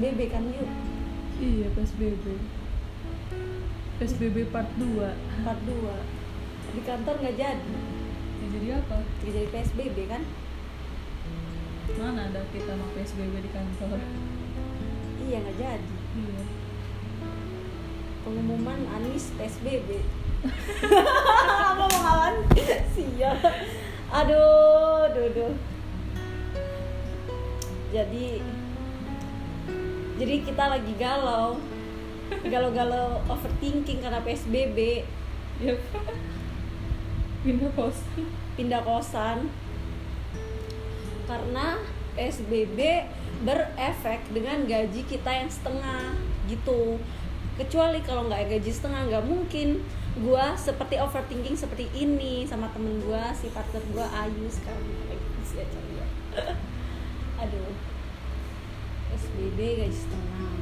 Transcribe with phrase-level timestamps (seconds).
[0.00, 0.64] PSBB kan yuk?
[1.44, 2.24] Iya PSBB
[4.00, 4.96] PSBB part 2
[5.44, 7.76] part 2 di kantor nggak jadi?
[8.40, 8.96] Ya jadi apa?
[8.96, 10.24] Nggak jadi PSBB kan?
[12.00, 14.00] Mana ada kita mau PSBB di kantor?
[15.20, 15.92] Iya nggak jadi.
[16.16, 16.42] Iya.
[18.24, 20.00] Pengumuman Anies PSBB
[21.60, 22.48] apa mau kawan
[22.96, 23.36] sial
[24.08, 25.52] aduh aduh.
[27.92, 28.40] jadi
[30.20, 31.56] jadi kita lagi galau.
[32.44, 35.02] Galau-galau overthinking karena PSBB
[35.64, 35.74] ya
[37.40, 38.04] pindah pos
[38.60, 39.48] pindah kosan.
[41.24, 41.80] Karena
[42.12, 43.08] PSBB
[43.48, 46.12] berefek dengan gaji kita yang setengah
[46.52, 47.00] gitu.
[47.56, 49.80] Kecuali kalau nggak gaji setengah nggak mungkin.
[50.20, 54.84] Gua seperti overthinking seperti ini sama temen gua si partner gua Ayu sekarang.
[55.08, 55.28] Lagi
[57.42, 57.99] aduh
[59.20, 60.56] PSBB gaji setengah.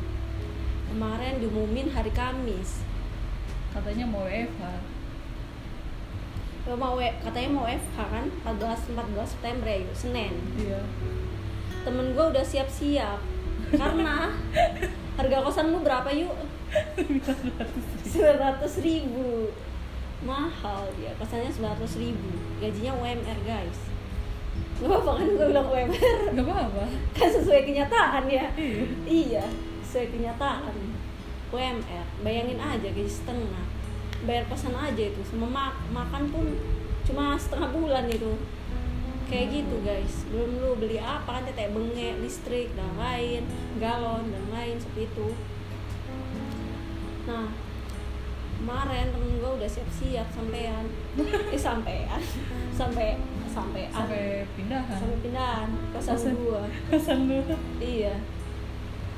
[0.91, 2.83] Kemarin diumumin hari Kamis.
[3.71, 4.99] Katanya mau WFH
[6.75, 8.27] mau katanya mau WFH kan?
[8.45, 10.35] 14 14 September ya Senin.
[10.59, 10.83] Iya.
[11.87, 13.23] Temen gue udah siap-siap.
[13.73, 14.35] Karena
[15.15, 16.35] harga kosan lu berapa yuk?
[16.99, 19.55] 900 ribu.
[20.27, 22.37] Mahal ya kosannya 900 ribu.
[22.59, 23.98] Gajinya UMR guys
[24.79, 26.85] Gak apa-apa kan gue bilang UMR nggak apa-apa.
[27.11, 28.47] Kan sesuai kenyataan ya.
[28.55, 28.85] Iya.
[29.05, 29.45] Iya
[29.83, 30.75] sesuai kenyataan.
[31.49, 33.65] UMR bayangin aja gaji setengah.
[34.23, 36.47] Bayar kosan aja itu sama ma- makan pun
[37.03, 38.39] cuma setengah bulan itu.
[39.27, 40.15] Kayak gitu guys.
[40.31, 43.43] Belum lu beli apa kan teteh bengek listrik dan lain
[43.83, 45.29] galon dan lain seperti itu.
[47.27, 47.51] Nah
[48.59, 50.85] kemarin temen gue udah siap-siap sampean.
[51.55, 52.21] Eh sampean.
[52.73, 53.17] Sampai
[53.59, 54.23] sampai sampai
[54.55, 56.35] pindahan sampai pindahan kosan Kosan.
[56.39, 57.39] gua kesan lu
[57.83, 58.15] Iya.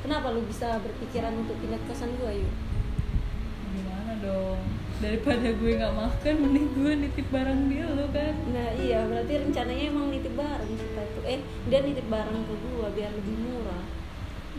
[0.01, 2.53] Kenapa lu bisa berpikiran untuk pindah ke kosan gua yuk?
[3.71, 4.59] gimana dong
[4.99, 9.83] daripada gue nggak makan mending gue nitip barang dia lo kan Nah iya, berarti rencananya
[9.89, 11.23] emang nitip barang kita tuh.
[11.25, 11.39] Eh,
[11.71, 13.83] dia nitip barang ke gua biar lebih murah.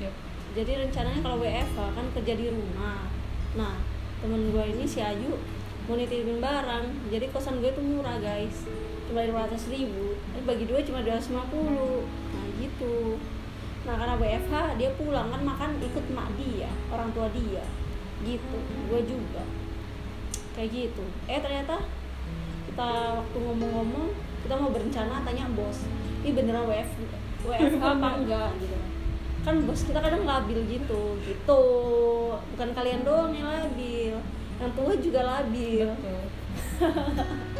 [0.01, 0.15] Yap.
[0.53, 3.07] Jadi rencananya kalau WFH kan kerja di rumah.
[3.55, 3.75] Nah,
[4.19, 5.37] temen gua ini si Ayu
[5.87, 6.85] mau nitipin barang.
[7.13, 8.65] Jadi kosan gue tuh murah guys.
[9.13, 10.17] Cuma 500 ribu.
[10.33, 11.37] Tapi bagi dua cuma 250.
[12.33, 13.21] Nah gitu.
[13.85, 17.61] Nah karena WFH dia pulang kan makan ikut mak dia, orang tua dia.
[18.25, 18.57] Gitu.
[18.89, 19.45] Gue juga.
[20.57, 21.05] Kayak gitu.
[21.29, 21.85] Eh ternyata
[22.73, 25.85] kita waktu ngomong-ngomong kita mau berencana tanya bos
[26.25, 26.91] ini beneran WF
[27.45, 28.79] WFH apa enggak gitu
[29.45, 31.63] kan bos kita kadang labil gitu gitu
[32.57, 34.17] bukan kalian doang yang labil
[34.57, 36.23] yang tua juga labil betul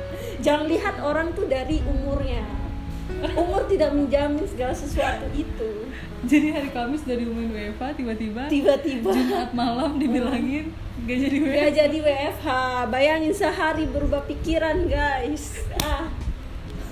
[0.43, 2.43] jangan lihat orang tuh dari umurnya.
[3.39, 5.87] Umur tidak menjamin segala sesuatu itu.
[6.23, 9.11] Jadi hari Kamis dari umumin WFH tiba-tiba tiba-tiba.
[9.11, 10.71] Jumat malam dibilangin
[11.03, 12.49] gak jadi WFH Gak jadi WFH,
[12.95, 15.67] bayangin sehari berubah pikiran guys.
[15.83, 16.11] Ah.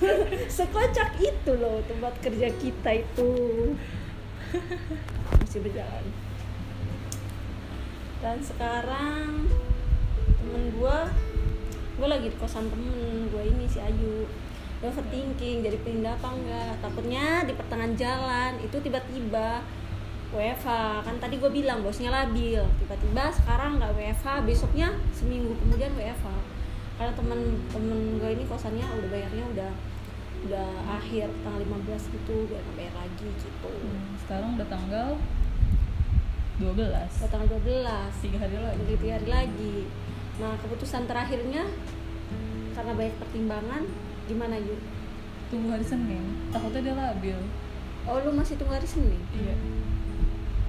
[0.56, 3.32] Sekocak itu loh tempat kerja kita itu.
[5.38, 6.04] Masih berjalan.
[8.18, 9.46] Dan sekarang
[10.26, 11.06] temen gua
[12.00, 14.24] gue lagi di kosan temen gue ini si Ayu.
[14.80, 16.72] Dia overthinking jadi pindah apa enggak.
[16.80, 19.60] Takutnya di pertengahan jalan itu tiba-tiba
[20.32, 20.68] WFH
[21.04, 22.64] kan tadi gue bilang bosnya labil.
[22.80, 26.28] Tiba-tiba sekarang nggak WFH besoknya seminggu kemudian WFH
[26.96, 29.72] karena temen-temen gue ini kosannya udah bayarnya udah
[30.40, 33.72] udah akhir tanggal 15 gitu nggak bayar lagi gitu.
[33.76, 35.08] Hmm, sekarang udah tanggal
[36.64, 38.80] 12 udah tanggal 12 tiga hari lagi.
[38.80, 39.76] Lagi tiga hari lagi
[40.40, 41.68] nah keputusan terakhirnya
[42.72, 43.82] karena banyak pertimbangan
[44.24, 44.80] gimana yuk
[45.50, 46.22] tunggu hari Senin.
[46.48, 47.38] Takutnya dia labil.
[48.06, 49.18] Oh lu masih tunggu hari Senin?
[49.34, 49.54] Iya.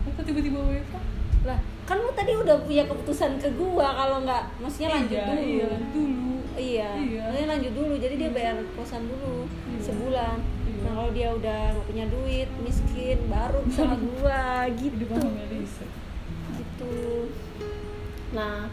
[0.10, 0.96] Kok tiba-tiba WFH?
[1.46, 5.40] Lah kan lu tadi udah punya keputusan ke gua kalau nggak maksudnya lanjut iya, dulu.
[5.40, 6.34] iya dulu.
[6.52, 7.22] Iya, Iya.
[7.24, 7.94] maksudnya lanjut dulu.
[7.96, 9.80] Jadi dia bayar kosan dulu Iya.
[9.80, 10.38] sebulan.
[10.42, 10.80] Iya.
[10.82, 15.06] nah kalau dia udah nggak punya duit miskin baru sama gua gitu.
[16.58, 16.94] gitu
[18.32, 18.68] nah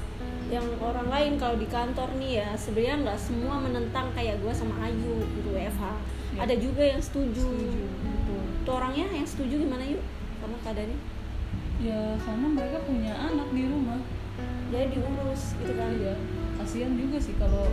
[0.49, 4.79] yang orang lain kalau di kantor nih ya sebenarnya nggak semua menentang kayak gua sama
[4.87, 6.45] Ayu gitu WFH Iya.
[6.45, 8.43] ada juga yang setuju, setuju betul.
[8.69, 10.05] Tuh orangnya yang setuju gimana yuk
[10.39, 10.99] karena keadaannya?
[11.81, 14.01] Ya karena mereka punya anak di rumah.
[14.69, 15.89] Jadi diurus gitu kan?
[15.97, 16.15] Iya
[16.61, 17.67] kasihan juga sih kalau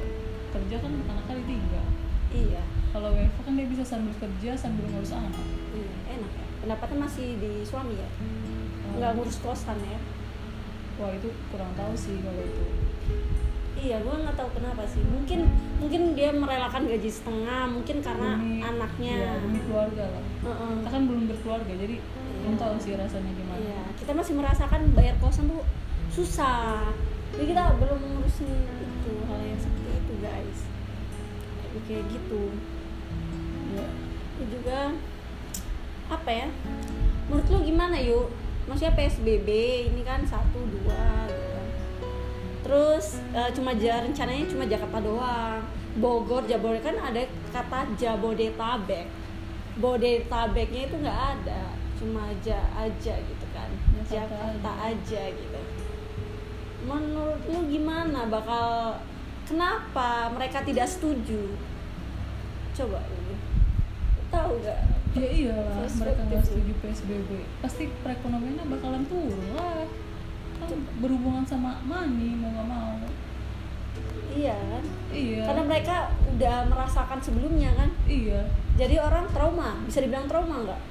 [0.56, 1.86] kerja kan anaknya ditinggal.
[2.32, 2.64] Iya.
[2.96, 5.36] Kalau WFH kan dia bisa sambil kerja sambil ngurus anak.
[5.76, 6.46] Iya enak ya.
[6.64, 8.10] Pendapatnya masih di suami ya?
[8.96, 10.00] Nggak ngurus kosan ya
[10.96, 12.66] wah itu kurang tahu sih kalau itu
[13.76, 15.46] iya gue nggak tahu kenapa sih mungkin
[15.78, 20.72] mungkin dia merelakan gaji setengah mungkin karena Demi- anaknya iya, demi keluarga lah Heeh.
[20.80, 22.40] kita kan belum berkeluarga jadi Iya.
[22.42, 25.66] belum tahu sih rasanya gimana Iya, kita masih merasakan bayar kosan tuh
[26.08, 26.94] susah.
[27.34, 28.48] Jadi kita belum ngurusin
[28.78, 30.60] itu hal yang seperti itu guys.
[31.60, 32.44] Jadi kayak gitu.
[33.74, 33.86] ya
[34.38, 34.94] Itu juga
[36.08, 36.48] apa ya?
[37.26, 38.30] Menurut lu gimana yuk?
[38.66, 39.50] Maksudnya PSBB
[39.94, 41.68] ini kan satu dua gitu kan.
[42.66, 45.62] Terus eh, cuma rencananya cuma Jakarta doang.
[45.96, 47.22] Bogor, Jabodetabek kan ada
[47.56, 49.08] kata Jabodetabek.
[49.80, 53.70] Bodetabeknya itu nggak ada, cuma aja aja gitu kan.
[54.08, 55.62] Jakarta Jakarta aja gitu.
[56.84, 59.00] Menurut lu gimana bakal
[59.48, 61.56] kenapa mereka tidak setuju?
[62.76, 63.36] Coba lu
[64.36, 64.95] tahu gak?
[65.16, 67.30] Ya iyalah mereka nggak Perspektif setuju PSBB
[67.60, 69.88] pasti perekonomiannya bakalan turun lah
[70.56, 70.70] kan
[71.00, 72.96] berhubungan sama money mau nggak mau
[74.36, 74.84] Iya kan?
[75.16, 75.96] iya Karena mereka
[76.28, 77.88] udah merasakan sebelumnya kan.
[78.04, 78.44] iya
[78.76, 80.82] Jadi orang trauma, bisa dibilang trauma nggak?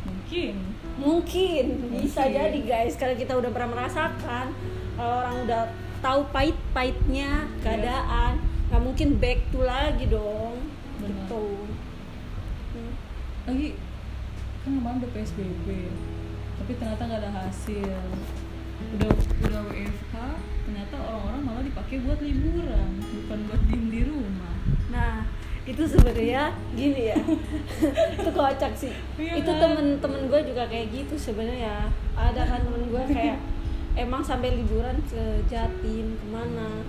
[0.00, 0.54] mungkin
[1.00, 1.64] Mungkin,
[1.96, 2.36] bisa Mungkin.
[2.36, 4.52] jadi guys karena kita udah pernah merasakan
[4.92, 5.62] kalau orang udah
[5.98, 10.60] tahu pahit-pahitnya keadaan, nggak mungkin back to lagi dong.
[11.00, 11.08] Benar.
[11.24, 11.44] Gitu.
[13.48, 13.68] Lagi
[14.60, 15.66] kan kemarin udah PSBB
[16.60, 18.00] tapi ternyata nggak ada hasil
[18.92, 19.10] udah
[19.48, 20.14] udah WFH
[20.68, 24.50] ternyata orang-orang malah dipakai buat liburan bukan buat diem di rumah
[24.90, 25.22] Nah,
[25.62, 27.18] itu sebenarnya gini ya.
[28.18, 28.90] itu kocak sih.
[29.14, 29.60] Iya itu kan?
[29.62, 31.86] temen-temen gue juga kayak gitu sebenarnya.
[32.18, 33.38] Ada kan temen gue kayak
[33.94, 36.82] emang sampai liburan ke Jatim ke mana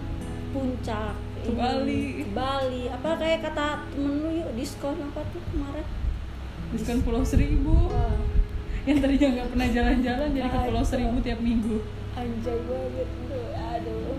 [0.51, 2.01] puncak Ke ini, Bali.
[2.21, 5.85] ke Bali apa kayak kata temen lu yuk diskon apa tuh kemarin
[6.71, 7.91] diskon Pulau Seribu.
[7.91, 8.17] Wah,
[8.87, 10.83] yang tadinya nggak pernah jalan-jalan jadi ke Pulau.
[10.83, 11.83] Seribu tiap minggu.
[12.17, 14.17] Anjay banget tuh aduh.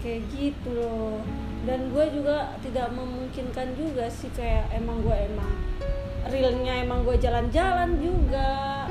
[0.00, 1.22] Kayak gitu loh.
[1.62, 5.52] Dan gue juga tidak memungkinkan juga sih kayak emang gue emang
[6.26, 8.86] realnya emang gue jalan-jalan juga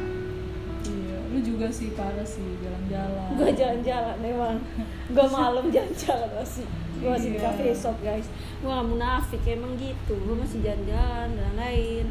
[1.31, 3.29] lu juga sih parah sih jalan-jalan.
[3.33, 4.59] Gue jalan-jalan emang
[5.07, 6.67] gue malam jalan-jalan masih
[6.99, 7.45] gue masih di Iya.
[7.47, 8.27] cafe shop guys.
[8.59, 10.13] Gue gak munafik emang gitu.
[10.17, 12.05] Gue masih jalan-jalan dan lain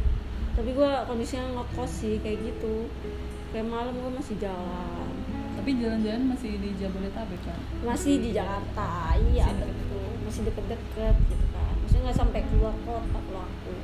[0.50, 2.88] tapi gue kondisinya ngekos sih kayak gitu.
[3.50, 5.08] Kayak malam gue masih jalan.
[5.54, 9.76] Tapi jalan-jalan masih di Jabodetabek kan masih di Jakarta iya Masih deket.
[9.76, 10.08] betul.
[10.24, 11.74] Masih deket-deket gitu kan.
[11.76, 13.74] Maksudnya nggak sampai keluar kota kalau aku.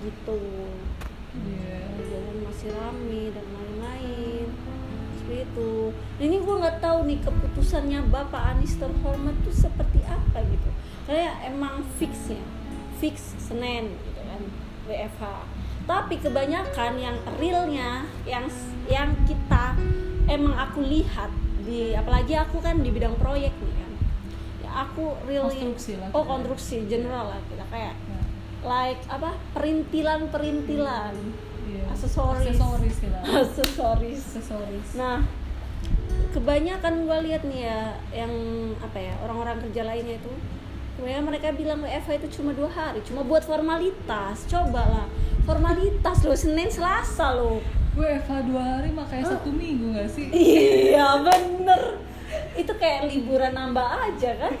[0.00, 0.40] Gitu.
[1.32, 1.80] Iya.
[2.06, 3.91] Jalan masih rame dan lain-lain
[6.72, 10.68] nggak tahu nih keputusannya bapak Anies terhormat tuh seperti apa gitu.
[11.04, 12.40] Kayak emang fix ya
[13.02, 14.40] fix Senin gitu kan
[14.86, 15.22] WFH
[15.82, 18.46] tapi kebanyakan yang realnya yang
[18.86, 19.74] yang kita
[20.30, 21.30] emang aku lihat
[21.66, 23.90] di apalagi aku kan di bidang proyek nih kan.
[24.62, 26.08] Ya aku really Konstruksi lah.
[26.14, 28.22] Oh konstruksi general lah kita kayak Ya,
[28.62, 31.14] like apa perintilan perintilan
[31.66, 31.82] iya.
[31.90, 32.46] Aksesoris.
[32.46, 32.96] aksesoris
[33.42, 34.22] aksesoris.
[34.38, 34.88] Aksesoris.
[34.94, 35.26] Nah
[36.32, 37.80] kebanyakan gue lihat nih ya
[38.10, 38.32] yang
[38.80, 40.32] apa ya orang-orang kerja lainnya itu
[40.96, 45.06] kebanyakan mereka bilang WFH itu cuma dua hari cuma buat formalitas coba lah
[45.42, 47.58] formalitas loh Senin Selasa loh.
[47.92, 50.30] Gue FH dua hari mah kayak satu minggu gak sih?
[50.32, 52.00] Iya bener.
[52.56, 54.52] Itu kayak liburan nambah aja kan?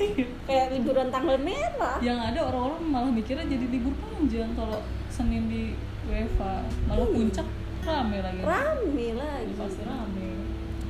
[0.44, 1.96] Kayak liburan tanggal merah.
[2.04, 5.72] Yang ada orang-orang malah mikirnya jadi libur panjang kalau Senin di
[6.10, 6.42] WFH.
[6.90, 7.14] Malah Iya.
[7.16, 7.46] puncak
[7.86, 8.40] rame lagi.
[8.44, 9.52] Rame lagi.
[9.56, 10.28] Pasti rame.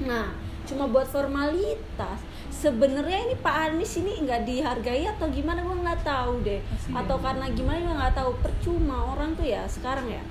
[0.03, 0.27] Nah,
[0.69, 2.19] cuma buat formalitas.
[2.53, 6.63] Sebenarnya ini Pak Anies ini nggak dihargai atau gimana gue nggak tahu deh.
[6.63, 6.95] Kasian.
[6.95, 8.31] Atau karena gimana gue nggak tahu.
[8.39, 10.23] Percuma orang tuh ya sekarang ya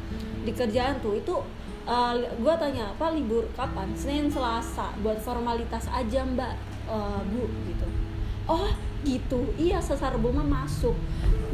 [0.42, 1.36] di kerjaan tuh itu
[2.40, 3.92] gue tanya apa libur kapan?
[3.98, 6.54] Senin Selasa buat formalitas aja Mbak
[6.88, 7.88] eh, Bu gitu.
[8.48, 8.70] Oh
[9.02, 10.94] gitu, iya sesar mah masuk.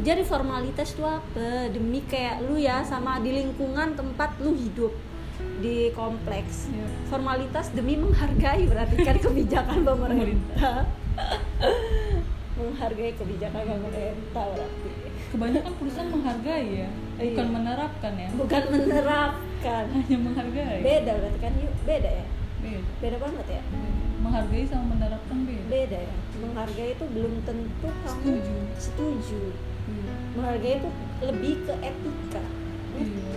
[0.04, 1.72] Jadi formalitas itu apa?
[1.72, 4.92] Demi kayak lu ya sama di lingkungan tempat lu hidup
[5.58, 6.68] di kompleks.
[6.68, 6.86] Iya.
[7.06, 10.86] formalitas demi menghargai berarti kan kebijakan pemerintah.
[12.54, 14.90] Menghargai kebijakan pemerintah berarti.
[15.28, 16.88] Kebanyakan perusahaan menghargai ya
[17.18, 17.54] bukan Iya.
[17.54, 18.28] menerapkan ya.
[18.32, 19.84] Bukan menerapkan.
[19.90, 20.78] Hanya menghargai.
[20.80, 22.26] Beda berarti kan yuk beda ya?
[22.58, 22.88] Beda.
[22.98, 23.62] Beda banget ya?
[24.18, 25.66] Menghargai sama menerapkan beda.
[25.68, 26.16] Beda ya?
[26.38, 28.54] Menghargai itu belum tentu kamu Setuju.
[28.78, 29.42] setuju.
[29.88, 30.14] Iya.
[30.36, 30.88] menghargai itu
[31.24, 32.42] lebih ke etika.
[32.94, 33.30] Iya.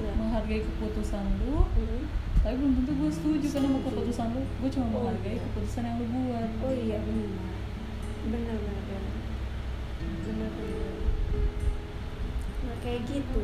[0.00, 2.00] Gitu menghargai keputusan lu Mhm.
[2.40, 4.42] tapi belum tentu gue setuju karena mau keputusan lu.
[4.64, 5.44] Gue cuma Oh, menghargai iya.
[5.44, 6.50] keputusan yang lu buat.
[6.64, 7.52] Oh iya benar.
[8.32, 9.14] Benar benar benar.
[12.60, 13.40] Nah kayak gitu.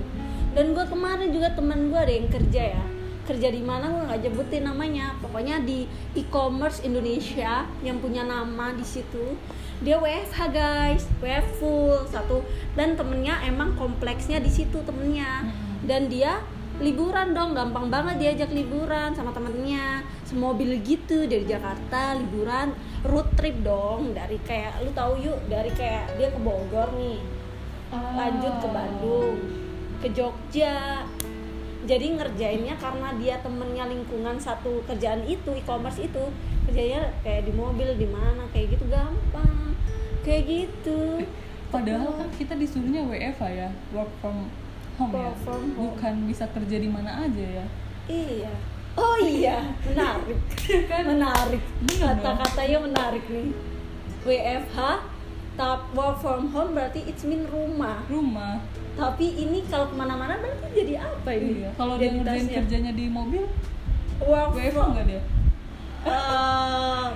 [0.56, 2.84] Dan gue kemarin juga teman gue ada yang kerja ya.
[3.26, 5.06] Kerja di mana gue nggak nyebutin namanya.
[5.18, 5.84] Pokoknya di
[6.14, 9.34] e-commerce Indonesia yang punya nama di situ.
[9.82, 11.04] Dia WFH guys.
[11.20, 12.40] WFH full satu.
[12.72, 15.44] Dan temennya emang kompleksnya di situ temennya.
[15.44, 15.65] Mm-mm.
[15.86, 16.42] Dan dia
[16.76, 20.04] liburan dong gampang banget diajak liburan sama temennya.
[20.26, 22.74] Semobil gitu dari Jakarta liburan
[23.06, 24.12] road trip dong.
[24.12, 27.22] Dari kayak lu tahu yuk dari kayak dia ke Bogor nih.
[27.94, 29.34] Lanjut ke Bandung
[30.02, 31.06] ke Jogja.
[31.86, 36.24] Jadi ngerjainnya karena dia temennya lingkungan satu kerjaan itu e-commerce itu.
[36.66, 39.72] Kerjanya kayak di mobil di mana kayak gitu gampang.
[40.26, 41.22] Kayak gitu.
[41.70, 44.50] Padahal kan kita disuruhnya WFH ya work from
[44.96, 45.30] home ya?
[45.46, 45.70] Home.
[45.76, 47.66] bukan bisa kerja di mana aja ya?
[48.08, 48.52] Iya.
[48.96, 49.76] Oh iya.
[49.84, 50.40] Menarik.
[50.90, 51.04] Kan?
[51.04, 51.62] Menarik.
[51.84, 52.00] Dong.
[52.00, 53.52] kata-katanya menarik nih.
[54.26, 54.78] WFH
[55.56, 58.04] tap work from home berarti it's mean rumah.
[58.08, 58.60] Rumah.
[58.96, 61.64] Tapi ini kalau ke mana-mana berarti jadi apa ini?
[61.64, 61.70] Iya.
[61.76, 63.44] Kalau dia ngerjain kerjanya di mobil
[64.24, 65.22] work WFH from nggak dia?
[66.06, 67.06] Eh,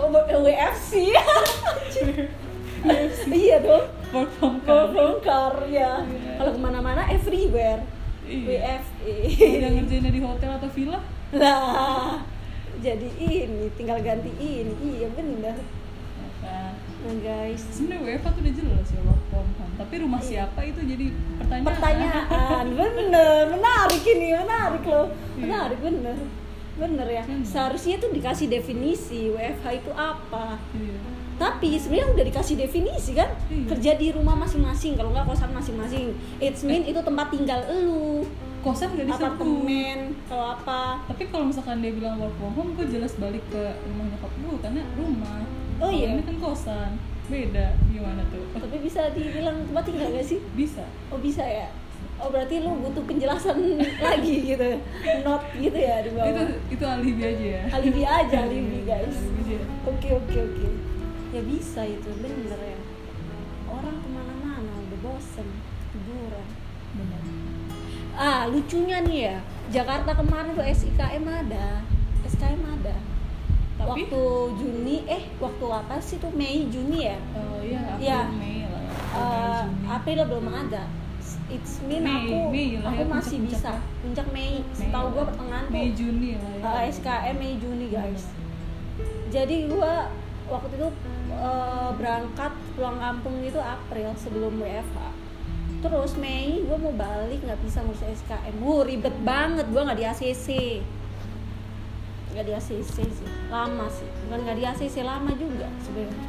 [0.00, 1.12] oh, WFC
[3.44, 6.06] iya dong work from work from car ya.
[6.06, 6.38] Iya.
[6.38, 7.82] kalau ke mana-mana everywhere.
[8.24, 8.46] Iya.
[8.48, 11.00] WFE dia ngerjainnya di hotel atau villa?
[11.34, 12.22] Nah,
[12.78, 14.72] jadi ini tinggal ganti ini.
[14.80, 15.58] Iya benar.
[16.40, 16.72] kan
[17.04, 19.74] Nah guys, sebenarnya WFH tuh udah jelas ya work from home.
[19.76, 20.28] Tapi rumah Iya.
[20.48, 21.06] siapa itu jadi
[21.36, 21.68] pertanyaan.
[21.68, 22.64] Pertanyaan.
[22.72, 26.16] Bener, menarik ini, menarik loh, menarik bener,
[26.80, 27.22] bener ya.
[27.44, 30.56] Seharusnya tuh dikasih definisi WFH itu apa.
[30.72, 30.96] iya
[31.34, 33.66] Tapi sebenarnya udah dikasih definisi kan, Iya.
[33.68, 36.14] kerja di rumah masing-masing, kalau nggak kosan masing-masing.
[36.38, 38.22] It's mean itu tempat tinggal elu,
[38.60, 40.82] kosan nggak disebut apartemen, kalau apa.
[41.04, 44.56] tapi kalau misalkan dia bilang work from home gue jelas balik ke rumah nyokap gue
[44.58, 45.36] karena rumah
[45.74, 46.06] Oh Kalau iya?
[46.08, 46.90] ini kan kosan
[47.24, 50.38] beda gimana tuh Tapi bisa dibilang tempat tinggal gak sih?
[50.54, 51.68] bisa Oh bisa ya?
[52.14, 53.58] Oh berarti lu butuh penjelasan
[54.06, 54.68] lagi gitu
[55.20, 59.42] Not gitu ya di itu bawah itu alibi aja ya Alibi aja, alibi guys Alibi
[59.50, 59.66] aja.
[59.84, 60.66] Oke oke oke
[61.34, 62.78] Ya bisa itu, bener ya
[63.66, 65.48] Orang ke mana-mana udah bosen
[66.94, 67.22] benar
[68.14, 69.36] Ah lucunya nih ya
[69.66, 71.82] Jakarta kemarin tuh SIKM ada
[72.24, 72.94] SKM ada
[73.74, 74.06] Tapi?
[74.06, 74.22] Waktu
[74.54, 78.20] Juni, eh waktu apa sih tuh Mei Juni ya Oh iya, April, Iya.
[78.30, 78.92] Mei lah ya.
[78.94, 79.86] Eh, April, Juni.
[79.90, 80.82] April belum ada
[81.46, 84.00] It's mean Mei, aku Mei lah aku ya, masih puncak-puncak bisa ya.
[84.00, 84.52] puncak Mei.
[84.54, 84.70] Mei.
[84.72, 86.70] Setahu gua pertengahan Mei Juni lah ya.
[86.78, 88.22] eh, SKM Mei Juni guys.
[89.28, 90.14] Jadi gua
[90.46, 90.88] waktu itu
[91.34, 94.98] eh, berangkat pulang kampung itu April sebelum WFH.
[95.84, 98.54] Terus Mei gua mau balik nggak bisa ngurus SKM.
[98.62, 100.48] Wuh ribet banget gua nggak di ACC.
[102.34, 104.08] Nggak di ACC sih, lama sih.
[104.26, 106.28] Bukan nggak di ACC lama juga sebenarnya.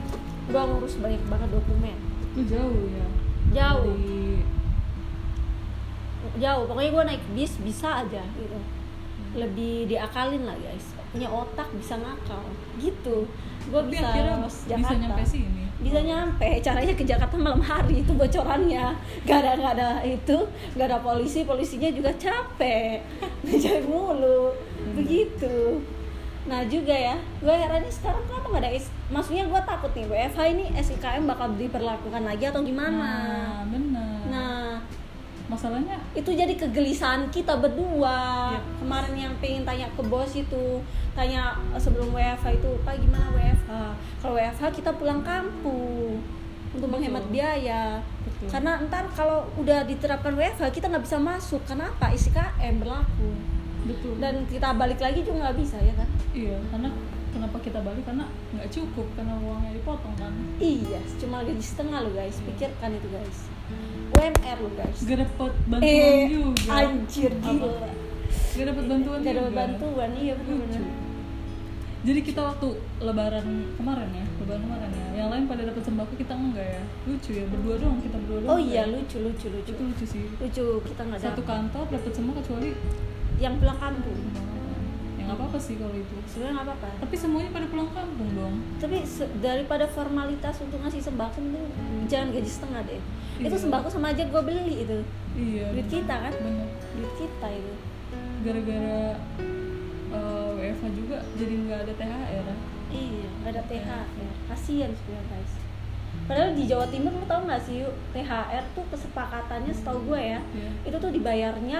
[0.51, 1.97] Gua ngurus banyak banget dokumen.
[2.35, 3.07] Itu jauh ya.
[3.55, 3.87] Jauh.
[3.87, 4.55] Dari
[6.39, 8.59] jauh pokoknya gue naik bis bisa aja gitu
[9.35, 12.43] lebih diakalin lah guys punya otak bisa ngakal
[12.79, 13.27] gitu
[13.65, 14.95] gue bisa akhirnya bos bisa Jakarta.
[15.01, 15.63] nyampe sini.
[15.81, 16.49] bisa nyampe.
[16.65, 18.85] Caranya ke Jakarta malam hari itu bocorannya.
[19.27, 20.37] Gak ada gak ada itu
[20.77, 21.45] gak ada polisi.
[21.45, 23.01] Polisinya juga capek.
[23.45, 24.55] Ngejari mulu.
[24.97, 25.81] Begitu.
[26.45, 27.17] Nah juga ya.
[27.41, 31.53] Gue herannya sekarang kenapa nggak ada is maksudnya gue takut nih WFH ini SIKM bakal
[31.57, 33.01] diperlakukan lagi atau gimana?
[33.01, 34.14] Nah, benar.
[35.45, 38.61] Masalahnya itu jadi kegelisahan kita berdua Iya.
[38.81, 40.81] kemarin yang pengen tanya ke bos itu
[41.13, 43.71] tanya sebelum WFH itu pak gimana WFH
[44.19, 46.17] kalau WFH kita pulang kampung
[46.73, 46.91] untuk Betul.
[46.91, 48.47] menghemat biaya Betul.
[48.51, 53.31] karena ntar kalau udah diterapkan WFH kita nggak bisa masuk kenapa ISKM berlaku
[53.85, 54.17] betul.
[54.19, 56.89] dan kita balik lagi juga nggak bisa ya kan iya, karena
[57.35, 60.31] kenapa kita balik karena nggak cukup karena uangnya dipotong kan.
[60.57, 63.37] iya cuma gaji setengah lo guys pikirkan itu guys
[64.13, 66.71] UMR lo guys Gak dapet bantuan eh juga.
[66.71, 67.43] anjir Apa?
[67.43, 67.83] gila
[68.55, 69.51] Gak dapet bantuan Gak juga.
[69.51, 70.83] bantuan, iya Lucu.
[72.05, 72.67] Jadi kita waktu
[72.99, 76.81] lebaran kemarin ya, lebaran kemarin ya, yang lain pada dapat sembako kita enggak ya.
[77.03, 78.51] Lucu ya, berdua doang kita berdua doang.
[78.51, 78.93] Oh iya ya.
[78.93, 80.23] lucu lucu lucu Itu lucu sih.
[80.37, 82.69] lucu kita nggak Satu kantor dapat semua kecuali
[83.35, 84.19] yang pulang kampung
[85.25, 86.15] yang apa apa sih kalau itu.
[86.25, 88.55] sebenarnya nggak apa-apa Tapi semuanya pada pulang kampung dong.
[88.77, 89.01] tapi
[89.39, 91.65] daripada formalitas untuk ngasih sembako mending
[92.05, 93.01] jangan gaji setengah deh
[93.37, 93.57] itu Iya.
[93.59, 94.97] sembako sama aja gue beli itu
[95.35, 95.65] Iya.
[95.73, 96.69] duit kita kan Bener.
[96.93, 97.73] duit kita itu
[98.41, 99.17] Gara-gara
[100.11, 102.45] eh, WFH juga jadi nggak ada THR.
[102.91, 104.05] iya nggak ada THR
[104.45, 105.53] kasian sebenarnya guys
[106.25, 110.39] padahal di Jawa Timur lu tau nggak sih yuk THR tuh kesepakatannya setahu gue ya
[110.47, 110.69] Iya.
[110.85, 111.79] itu tuh dibayarnya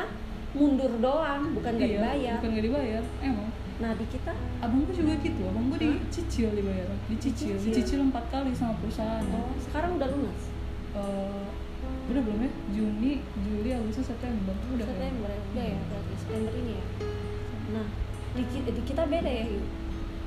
[0.55, 3.49] mundur doang bukan nggak Iya, dibayar Bukan nggak dibayar, emang.
[3.75, 7.69] nah di kita Abangku juga gitu, abangku dicicil dibayar, dicicil, Dicicil?
[7.69, 9.19] dicicil empat kali sama perusahaan.
[9.27, 10.41] oh sekarang udah lunas
[10.95, 11.45] Eh,
[12.07, 12.51] udah belum ya?
[12.71, 14.85] Juni, Juli, Agustus, September, udah.
[14.85, 16.85] September ya udah ya berarti September ini ya
[17.67, 17.87] nah
[18.31, 19.45] di, ki- di kita beda ya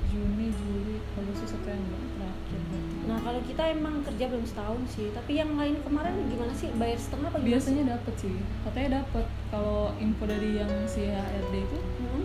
[0.09, 2.61] Juni, Juli, Agustus, September terakhir.
[3.09, 6.69] Nah kalau kita emang kerja belum setahun sih tapi yang lain kemarin gimana sih?
[6.77, 8.35] Bayar setengah apa gimana biasanya dapat sih
[8.69, 11.79] katanya dapat kalau info dari yang si HRD itu?
[11.81, 12.25] Hmm?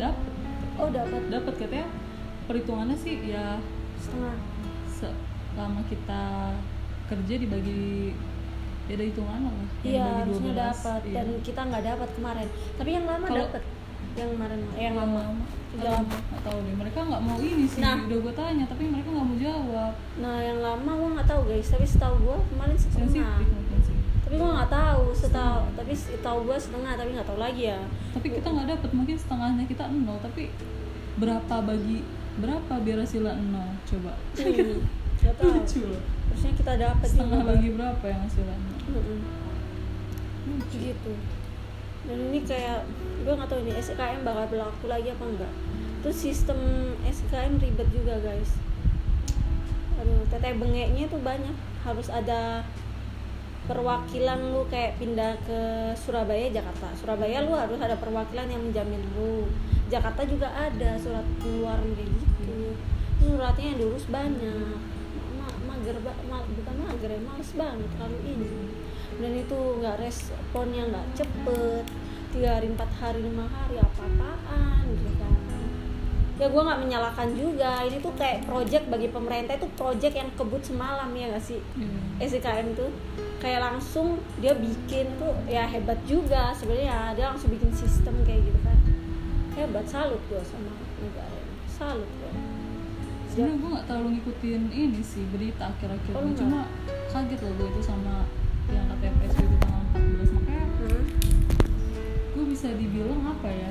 [0.00, 0.32] dapat
[0.80, 1.88] oh dapat dapat katanya
[2.48, 3.60] perhitungannya sih ya
[4.00, 4.36] setengah.
[4.96, 6.22] selama kita
[7.12, 8.16] kerja dibagi
[8.90, 11.14] ya ada hitungan lah iya harusnya 12, dapat iya.
[11.20, 12.48] dan kita nggak dapat kemarin.
[12.74, 13.62] Tapi yang lama dapat
[14.12, 15.20] yang kemarin yang yang lama.
[15.72, 16.04] Lama.
[16.04, 16.74] nggak tahu deh.
[16.76, 17.80] Mereka nggak mau ini sih.
[17.80, 17.96] Nah.
[18.04, 19.92] udah gue tanya tapi mereka nggak mau jawab.
[20.20, 21.68] Nah yang lama gua nggak tahu guys.
[21.72, 23.36] Tapi setahu gua kemarin setengah.
[24.28, 27.80] Tapi gua nggak tahu setahu tapi setahu gua setengah tapi nggak tahu lagi ya.
[28.12, 30.52] Tapi kita nggak dapat mungkin setengahnya kita nol tapi
[31.16, 32.04] berapa bagi
[32.36, 33.70] berapa biar hasilnya nol?
[33.88, 34.12] Coba.
[34.36, 34.84] Hmm,
[35.40, 35.56] tahu.
[35.56, 36.02] Lucu loh.
[36.28, 37.48] Harusnya kita dapat setengah juga.
[37.56, 38.76] bagi berapa yang hasilnya nol?
[38.92, 39.20] Mm-mm.
[40.72, 41.12] gitu
[42.08, 42.82] dan ini kayak
[43.22, 45.52] gue nggak tahu ini SKM bakal berlaku lagi apa enggak
[46.02, 46.58] terus sistem
[47.06, 48.58] SKM ribet juga guys.
[50.02, 51.54] Aduh teteh bengeknya tuh banyak.
[51.86, 52.66] Harus ada
[53.70, 55.60] perwakilan lu kayak pindah ke
[55.94, 56.90] Surabaya Jakarta.
[56.98, 59.46] Surabaya lu harus ada perwakilan yang menjamin lu.
[59.86, 62.74] Jakarta juga ada surat keluaran kayak gitu.
[63.22, 64.74] Suratnya yang diurus banyak.
[65.38, 68.71] Ma- mager ba- ma- bukan mager ya males banget kalau ini
[69.22, 71.84] dan itu nggak responnya nggak cepet.
[72.34, 75.32] Tiga hari empat hari lima hari apa apaan gitu kan.
[76.40, 77.86] Ya gue nggak menyalahkan juga.
[77.86, 79.54] Ini tuh kayak project bagi pemerintah.
[79.54, 81.60] Itu project yang kebut semalam ya gak sih?
[81.78, 82.26] Iya.
[82.26, 82.90] SDKM tuh.
[83.38, 87.14] Kayak langsung dia bikin tuh ya hebat juga sebenarnya.
[87.14, 88.78] Dia langsung bikin sistem kayak gitu kan.
[89.54, 91.40] Hebat salut gue sama negara.
[91.68, 92.32] Salut gue
[93.32, 96.68] sebenarnya gue nggak terlalu ngikutin ini sih berita akhir-akhir Oh, cuma
[97.08, 98.28] kaget loh gue itu sama
[98.72, 101.04] yang katanya PSBB tanggal 14 makanya hmm?
[102.32, 103.70] gue bisa dibilang apa ya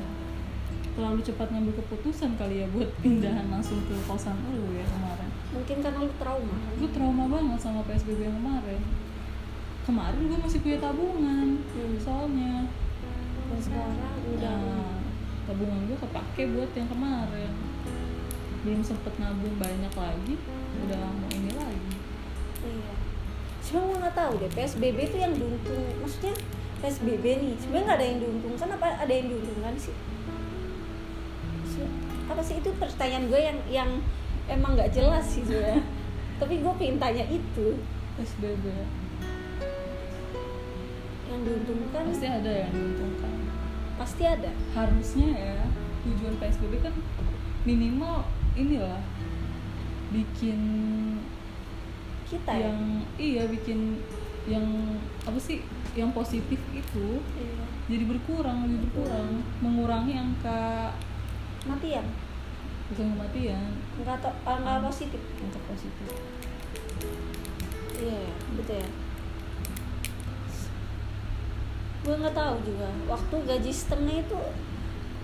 [0.92, 5.30] terlalu cepat ngambil keputusan kali ya buat pindahan langsung ke kosan lu ya kemarin.
[5.56, 6.56] Mungkin karena lu trauma.
[6.76, 8.82] Gue trauma banget sama PSBB yang kemarin.
[9.88, 11.96] Kemarin gue masih punya tabungan Hmm.
[11.96, 12.68] soalnya.
[13.56, 14.60] Sekarang udah.
[14.60, 15.00] Nah,
[15.48, 17.52] tabungan gue kepake buat yang kemarin.
[18.62, 20.36] Belum sempet nabung banyak lagi
[20.86, 21.32] udah mau
[23.72, 25.84] sebenarnya gue nggak tahu deh PSBB itu yang diuntung.
[26.04, 26.36] Maksudnya
[26.84, 29.96] PSBB nih sebenarnya nggak ada yang diuntungkan apa ada yang diuntungkan sih?
[32.28, 32.60] Apa sih?
[32.60, 33.90] Itu pertanyaan gue yang yang
[34.52, 35.88] emang nggak jelas sih sebenarnya.
[36.44, 37.80] Tapi gue pengen tanya itu.
[38.20, 38.66] PSBB
[41.32, 42.04] yang diuntungkan?
[42.12, 43.34] Pasti ada yang diuntungkan.
[43.96, 44.52] Pasti ada.
[44.76, 45.56] Harusnya ya
[46.04, 46.92] tujuan PSBB kan
[47.64, 48.28] minimal
[48.60, 49.00] inilah
[50.12, 50.60] bikin
[52.32, 52.72] kita ya?
[52.72, 52.80] Yang
[53.20, 53.80] iya bikin
[54.48, 54.66] yang
[55.22, 57.64] apa sih yang positif itu Iya.
[57.86, 59.44] jadi berkurang lebih berkurang.
[59.60, 60.96] Mengurangi angka
[61.68, 62.08] matian
[62.88, 63.76] bukan kematian.
[64.00, 65.20] Nggak to- ah, nggak positif.
[65.38, 66.08] angka positif.
[67.96, 68.90] Iya ya, betul ya.
[72.02, 74.40] Gue nggak tahu juga waktu gaji setengah itu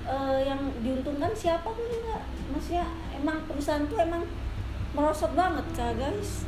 [0.06, 4.24] eh, yang diuntungkan siapa tuh juga maksudnya emang perusahaan tuh emang
[4.96, 6.46] merosot banget kak guys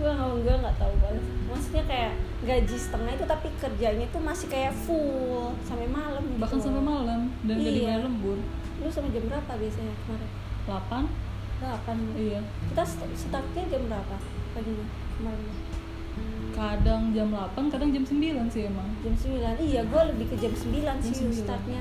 [0.00, 1.24] gue nggak gue nggak tahu banget.
[1.46, 6.58] Maksudnya kayak gaji setengah itu tapi kerjanya tuh masih kayak full sampai malam gitu bahkan
[6.58, 7.68] sampai malam dan Iya.
[7.70, 8.38] dibayar lembur.
[8.78, 10.30] Lu sampai jam berapa biasanya kemarin?
[10.64, 11.04] 8
[11.60, 11.96] delapan.
[12.14, 12.40] Iya.
[12.66, 14.16] Kita st- startnya jam berapa
[14.50, 15.48] paginya kemarin?
[16.50, 18.88] Kadang jam 8 kadang jam 9 sih emang.
[19.00, 21.36] Jam 9 iya gue lebih ke jam 9 sih Jam 9.
[21.38, 21.80] startnya.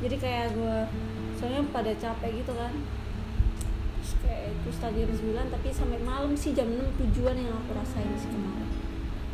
[0.00, 0.76] Jadi kayak gue
[1.34, 2.72] soalnya pada capek gitu kan
[4.20, 8.28] kayak itu jam 9 tapi sampai malam sih jam 6 tujuan yang aku rasain sih
[8.28, 8.68] kemarin.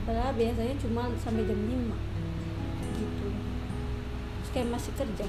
[0.07, 1.99] Padahal biasanya cuma sampai jam 5
[2.96, 3.27] gitu.
[4.38, 5.27] Terus kayak masih kerja.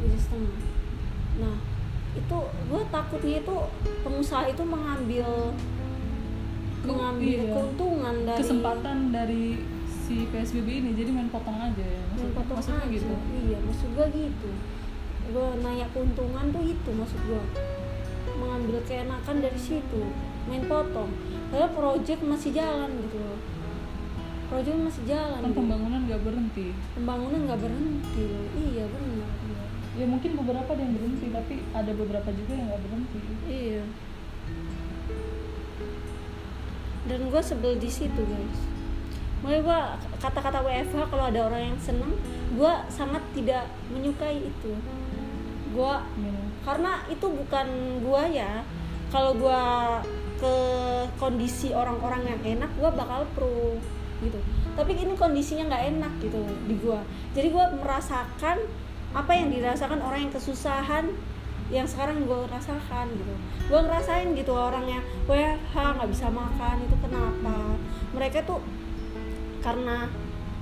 [0.00, 0.58] Jadi setengah.
[1.40, 1.56] Nah
[2.10, 3.56] itu gue takutnya itu
[4.02, 5.54] pengusaha itu mengambil
[6.80, 7.52] mengambil Iya.
[7.52, 9.44] keuntungan dari kesempatan dari
[9.86, 12.02] si PSBB ini jadi main potong aja ya.
[12.16, 12.90] Main potong maksudnya aja.
[12.90, 13.14] gitu.
[13.46, 14.48] Iya maksud gua gitu.
[15.30, 17.42] Gua nanya keuntungan tuh itu maksud gua
[18.40, 20.02] mengambil keenakan dari situ
[20.48, 21.12] main potong.
[21.52, 23.38] Padahal project masih jalan gitu loh.
[24.48, 25.58] Project masih jalan kan gitu.
[25.60, 26.66] pembangunan gak berhenti.
[26.96, 28.46] Pembangunan nggak berhenti loh.
[28.56, 29.30] Iya benar
[29.98, 33.18] ya mungkin beberapa ada yang berhenti tapi ada beberapa juga yang nggak berhenti.
[33.50, 33.82] Iya.
[37.10, 38.60] Dan gue sebel di situ guys.
[39.44, 39.78] Mulai gue
[40.20, 42.12] kata-kata WFH kalau ada orang yang seneng
[42.54, 44.72] gue sangat tidak menyukai itu.
[45.74, 45.94] Gue?
[46.64, 47.66] Karena itu bukan
[48.04, 48.64] gua ya
[49.10, 49.62] kalau gua
[50.40, 50.54] ke
[51.20, 53.76] kondisi orang-orang yang enak gua bakal pro
[54.20, 54.40] gitu.
[54.76, 57.00] Tapi ini kondisinya nggak enak gitu di gua.
[57.32, 58.64] Jadi gua merasakan
[59.10, 61.10] apa yang dirasakan orang yang kesusahan
[61.70, 63.34] yang sekarang gue rasakan gitu.
[63.70, 64.98] Gue ngerasain gitu orangnya
[65.30, 67.78] WFH nggak bisa makan itu kenapa?
[68.10, 68.58] Mereka tuh
[69.62, 70.10] karena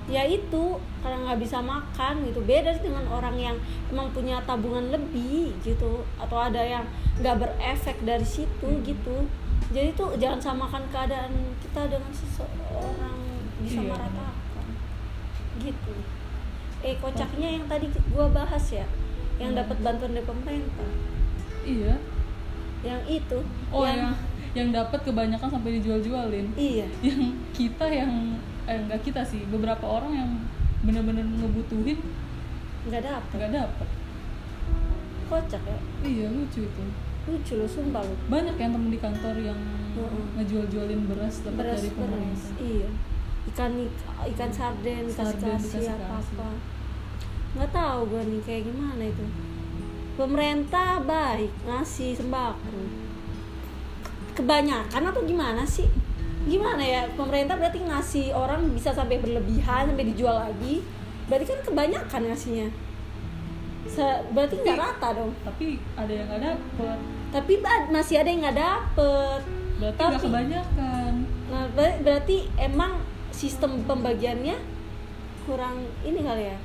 [0.09, 0.64] ya itu
[0.99, 2.40] karena nggak bisa makan gitu.
[2.42, 3.57] Beda dengan orang yang
[3.88, 6.85] emang punya tabungan lebih gitu atau ada yang
[7.21, 9.29] nggak berefek dari situ gitu.
[9.68, 11.29] Jadi tuh jangan samakan keadaan
[11.61, 13.18] kita dengan seseorang
[13.61, 14.66] bisa Iya, meratakan.
[15.61, 15.92] gitu.
[16.81, 18.87] Eh kocaknya yang tadi gua bahas ya
[19.37, 19.61] yang Hmm.
[19.61, 20.90] dapat bantuan dari pemerintah.
[21.62, 21.94] Iya.
[22.81, 24.14] Yang itu oh yang
[24.57, 26.49] yang dapat kebanyakan sampai dijual-jualin.
[26.57, 26.88] Iya.
[27.05, 30.31] Yang kita yang eh enggak kita sih beberapa orang yang
[30.85, 31.98] bener-bener ngebutuhin
[32.85, 33.33] nggak dapet.
[33.40, 33.88] nggak dapet.
[35.28, 35.78] Kocak ya?
[36.04, 36.85] Iya lucu itu.
[37.28, 39.61] Lucu loh sumpah lo banyak yang temen di kantor yang
[39.96, 40.24] Heeh.
[40.40, 42.52] ngejual-jualin beras dapat beras dari beras pemerintah.
[42.61, 42.88] iya.
[43.48, 43.72] Ikan
[44.37, 46.48] ikan sarden Sarden kasih apa apa.
[47.57, 49.24] Nggak tahu gue nih kayak gimana itu.
[50.20, 52.81] Pemerintah baik ngasih sembako.
[54.37, 55.88] Kebanyakan atau gimana sih
[56.44, 60.85] gimana ya pemerintah berarti ngasih orang bisa sampai berlebihan sampai dijual lagi
[61.27, 62.68] berarti kan kebanyakan ngasihnya
[63.88, 66.98] Se- berarti nggak rata dong tapi ada yang nggak dapet
[67.29, 67.53] tapi
[67.88, 69.40] masih ada yang nggak dapet
[69.79, 71.12] berarti Tapi- kebanyakan
[71.48, 73.01] Nah, ber- berarti emang
[73.33, 74.53] sistem pembagiannya
[75.48, 76.59] kurang ini kali ya?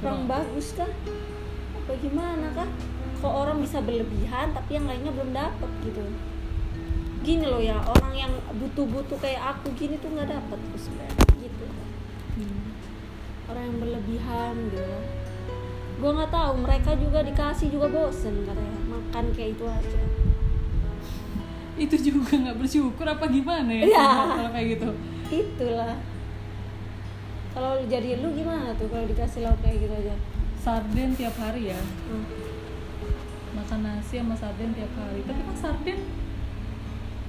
[0.00, 0.48] Kurang Kurang.
[0.48, 0.88] bagus kah?
[1.76, 2.64] Apa gimana kah?
[3.20, 6.00] Kok orang bisa berlebihan tapi yang lainnya belum dapet gitu.
[7.22, 11.66] Gini loh ya, orang yang butuh-butuh kayak aku gini tuh nggak dapet tuh sebenarnya gitu.
[12.34, 12.60] Hmm.
[13.46, 14.96] Orang yang berlebihan gitu.
[15.96, 20.02] Gue nggak tahu mereka juga dikasih juga bosen katanya makan kayak itu aja.
[21.72, 24.06] itu juga nggak bersyukur apa gimana ya Iya.
[24.28, 24.88] kalau kayak gitu
[25.32, 25.96] Itulah.
[27.50, 30.14] Kalau jadi lu gimana tuh kalau dikasih lauk kayak gitu aja?
[30.58, 32.22] sarden tiap hari ya Hmm.
[33.52, 35.98] makan nasi sama sarden tiap hari tapi kan sarden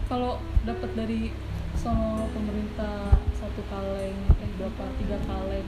[0.07, 1.31] kalau dapat dari
[1.73, 5.67] sono pemerintah satu kaleng eh berapa tiga kaleng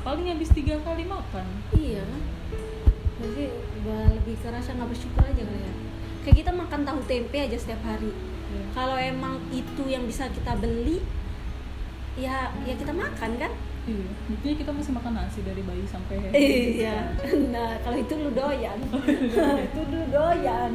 [0.00, 2.22] paling habis tiga kali makan Iya kan?
[3.20, 5.72] Berarti udah lebih kerasa nggak bersyukur aja kali ya.
[6.24, 8.12] Kayak kita makan tahu tempe aja setiap hari.
[8.50, 8.64] Ya.
[8.72, 11.04] Kalau emang itu yang bisa kita beli,
[12.16, 13.52] ya ya kita makan kan?
[13.88, 16.20] iya buktinya kita masih makan nasi dari bayi sampai
[16.76, 17.16] Iya.
[17.48, 18.78] Nah kalau itu lu doyan,
[19.66, 20.72] itu lu doyan.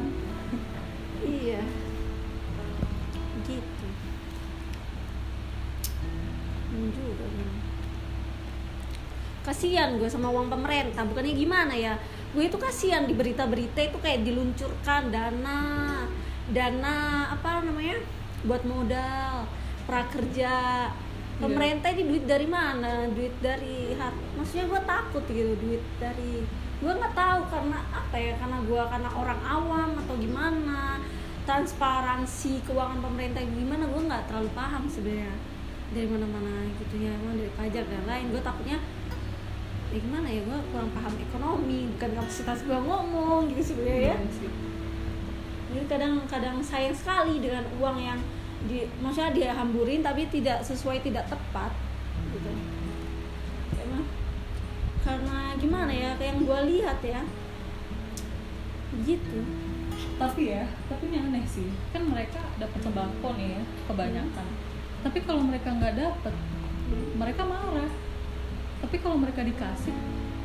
[9.56, 11.96] Kasihan gue sama uang pemerintah, bukannya gimana ya?
[12.36, 16.04] Gue itu kasihan di berita-berita itu kayak diluncurkan dana,
[16.52, 18.04] dana apa namanya?
[18.44, 19.48] Buat modal,
[19.88, 20.92] prakerja.
[21.40, 23.08] Pemerintah ini duit dari mana?
[23.16, 24.12] Duit dari hat.
[24.36, 26.44] Maksudnya gue takut gitu, duit dari
[26.84, 28.36] gue nggak tahu karena apa ya?
[28.36, 31.00] Karena gue karena orang awam atau gimana?
[31.48, 33.88] Transparansi keuangan pemerintah gimana?
[33.88, 35.32] Gue nggak terlalu paham sebenarnya
[35.96, 38.36] dari mana-mana gitu ya, emang dari pajak dan lain.
[38.36, 38.84] Gue takutnya
[39.96, 44.28] ya gimana ya gue kurang paham ekonomi bukan kapasitas gue ngomong gitu sebenarnya ya Iya
[44.28, 44.52] sih.
[45.72, 48.20] jadi kadang-kadang sayang sekali dengan uang yang
[48.68, 51.72] di maksudnya dia hamburin tapi tidak sesuai tidak tepat
[52.34, 52.52] gitu.
[53.80, 54.04] Emang
[55.06, 57.22] karena gimana ya kayak yang gue lihat ya.
[59.06, 59.40] Gitu.
[60.18, 61.70] Tapi ya tapi ini aneh sih.
[61.94, 64.48] Kan mereka dapat sembako nih ya kebanyakan.
[65.06, 66.34] Tapi kalau mereka nggak dapat
[67.16, 67.92] mereka marah
[68.84, 69.96] tapi kalau mereka dikasih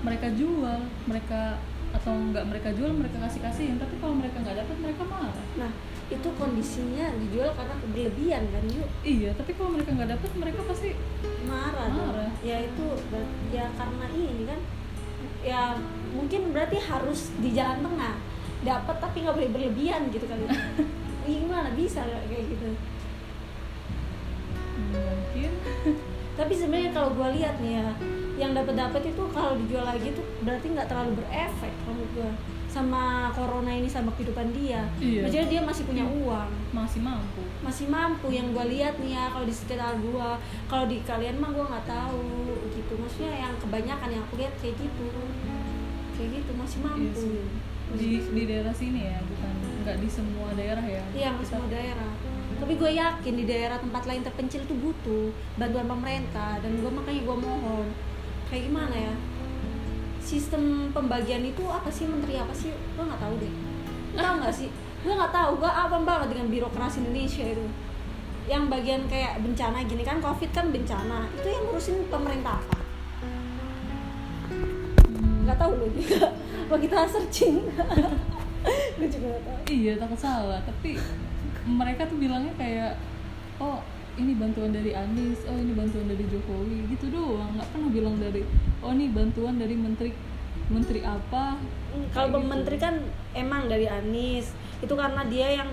[0.01, 4.77] mereka jual mereka atau nggak mereka jual mereka kasih kasihin tapi kalau mereka nggak dapat
[4.79, 5.47] mereka marah.
[5.59, 5.71] Nah
[6.11, 10.90] itu kondisinya dijual karena berlebihan kan yuk iya tapi kalau mereka nggak dapat mereka pasti
[11.47, 12.11] marah, dong.
[12.11, 12.31] Marah.
[12.43, 12.87] ya itu
[13.55, 14.61] ya karena ini kan
[15.40, 15.62] ya
[16.14, 18.14] mungkin berarti harus di jalan tengah.
[18.61, 20.45] Dapat tapi nggak boleh berlebihan gitu kali
[21.27, 22.69] gimana bisa kayak gitu?
[24.95, 25.53] Mungkin
[26.40, 27.88] tapi sebenarnya kalau gue lihat nih ya
[28.40, 32.31] yang dapat dapat itu kalau dijual lagi tuh berarti nggak terlalu berefek kalau gue
[32.70, 34.87] sama corona ini sama kehidupan dia.
[35.03, 35.26] Iya.
[35.26, 36.48] maksudnya dia masih punya uang.
[36.70, 37.42] Masih mampu.
[37.66, 38.31] Masih mampu.
[38.31, 40.29] Yang gue lihat nih ya kalau di sekitar gue
[40.70, 42.31] kalau di kalian mah gue nggak tahu
[42.70, 42.94] gitu.
[42.94, 45.07] Maksudnya yang kebanyakan yang aku lihat kayak gitu.
[46.14, 47.11] Kayak gitu masih mampu.
[47.18, 47.42] sih.
[47.90, 49.50] di di daerah sini ya bukan
[49.83, 51.03] nggak di semua daerah ya.
[51.11, 52.11] Iya Kita- semua daerah
[52.61, 57.25] tapi gue yakin di daerah tempat lain terpencil tuh butuh bantuan pemerintah dan gue makanya
[57.25, 57.88] gue mohon.
[58.53, 59.14] Kayak gimana ya?
[60.20, 62.68] Sistem pembagian itu apa sih menteri apa sih?
[62.68, 63.53] Gue nggak tahu deh.
[64.12, 64.68] Lu tahu nggak sih?
[65.01, 65.51] Gue nggak tahu.
[65.57, 67.64] Gue apa banget dengan birokrasi Indonesia itu.
[68.44, 71.33] Yang bagian kayak bencana gini kan covid kan bencana.
[71.40, 72.79] Itu yang ngurusin pemerintah apa?
[75.49, 76.29] Nggak tahu lo juga.
[76.68, 77.64] Apa kita searching.
[79.01, 79.59] Gue juga gak tahu.
[79.73, 80.61] Iya takut salah.
[80.68, 81.01] Tapi
[81.64, 82.92] mereka tuh bilangnya kayak
[83.59, 83.81] oh
[84.16, 87.57] ini bantuan dari Anies oh ini bantuan dari Jokowi gitu doang.
[87.57, 88.42] Nggak pernah bilang dari
[88.81, 90.11] oh ini bantuan dari menteri
[90.70, 91.57] menteri apa?
[91.90, 92.46] Hmm, kalau gitu.
[92.46, 92.94] menteri kan
[93.35, 94.53] emang dari Anies.
[94.81, 95.68] Itu karena dia yang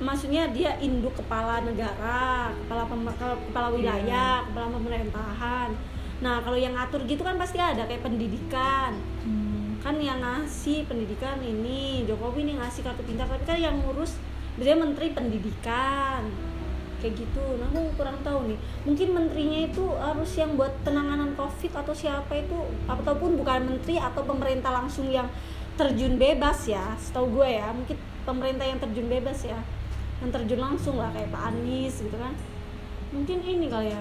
[0.00, 3.76] maksudnya dia induk kepala negara kepala pem- ke- kepala Iya.
[3.76, 5.70] wilayah kepala pemerintahan.
[6.20, 8.96] Nah kalau yang ngatur gitu kan pasti ada kayak pendidikan.
[9.24, 13.24] Hmm, kan yang ngasih pendidikan ini Jokowi nih ngasih kartu pintar.
[13.24, 14.16] Tapi kan yang ngurus
[14.58, 16.26] biasanya menteri pendidikan
[17.00, 17.44] kayak gitu.
[17.56, 18.58] Nah aku kurang tahu nih.
[18.84, 24.22] Mungkin menterinya itu harus yang buat penanganan covid atau siapa itu ataupun bukan menteri atau
[24.22, 25.26] pemerintah langsung yang
[25.80, 27.72] terjun bebas ya setahu gue ya.
[27.72, 27.96] Mungkin
[28.28, 29.58] pemerintah yang terjun bebas ya.
[30.20, 32.36] Yang terjun langsung lah kayak Pak Anies gitu kan.
[33.10, 34.00] Mungkin ini kali ya.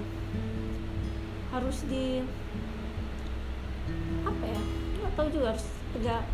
[1.55, 2.21] Harus di
[4.27, 4.61] apa ya?
[4.99, 6.27] Nggak tahu juga harus tegak.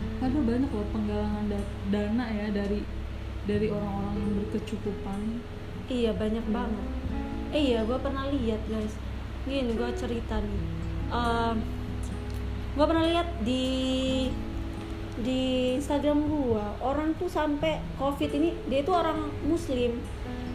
[0.00, 2.80] Ada banyak loh penggalangan da- dana ya dari
[3.50, 5.20] dari orang-orang yang berkecukupan
[5.90, 6.86] Iya banyak banget.
[7.50, 8.94] Eh iya, gue pernah lihat guys.
[9.42, 10.62] Gini, gue cerita nih.
[12.70, 13.66] gue pernah lihat di
[15.18, 19.98] di Instagram gue orang tuh sampai covid ini dia tuh orang Muslim.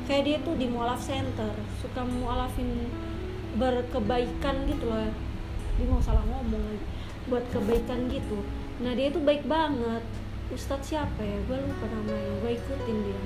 [0.08, 1.52] Kayak dia tuh di mualaf center
[1.84, 2.88] suka mualafin
[3.60, 5.12] berkebaikan gitu loh.
[5.76, 6.80] Dia mau salah ngomong.
[7.28, 8.40] Buat kebaikan gitu.
[8.80, 10.04] Nah dia tuh baik banget.
[10.48, 11.38] Ustadz siapa ya?
[11.44, 12.32] Gue lupa namanya.
[12.40, 13.22] Gue ikutin dia.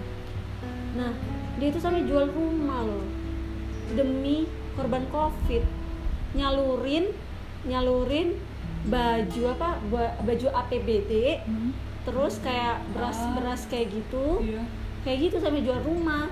[0.96, 1.12] Nah,
[1.56, 3.04] dia itu sampai jual rumah loh
[3.90, 5.66] demi korban covid
[6.32, 7.10] nyalurin
[7.64, 8.38] nyalurin
[8.86, 11.74] baju apa ba- baju APBD Hmm,
[12.06, 13.34] terus kayak beras Ah.
[13.34, 14.62] beras kayak gitu iya
[15.02, 16.30] kayak gitu sampai jual rumah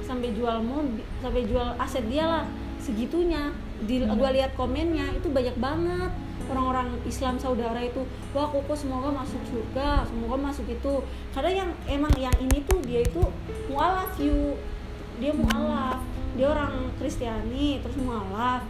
[0.00, 2.44] sampai jual mobil sampai jual aset dia lah
[2.78, 4.14] segitunya di Hmm.
[4.14, 6.12] gua lihat komennya itu banyak banget
[6.48, 11.04] orang-orang Islam saudara itu wah koko semoga masuk surga semoga masuk itu.
[11.36, 13.22] Karena yang emang yang ini tuh dia itu
[13.68, 14.56] mualaf you
[15.20, 16.00] dia mualaf.
[16.34, 18.64] Dia orang Kristiani terus mualaf.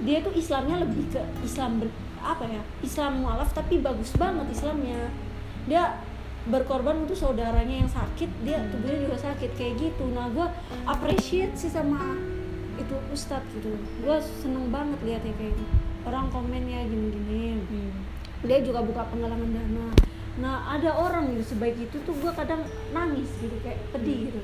[0.00, 5.12] Dia tuh Islamnya lebih ke Islam ber- apa ya Islam mualaf tapi bagus banget Islamnya.
[5.68, 6.00] Dia
[6.48, 10.08] berkorban untuk saudaranya yang sakit dia tubuhnya juga sakit kayak gitu.
[10.08, 10.48] Nah gue
[10.88, 12.16] appreciate sih sama
[12.80, 13.76] itu ustadz gitu.
[14.00, 17.92] Gue seneng banget liatnya kayak gitu orang komennya gini-gini iya
[18.40, 19.86] dia juga buka penggalangan dana
[20.36, 24.40] nah ada orang gitu sebaik itu tuh gue kadang nangis gitu kayak pedih gitu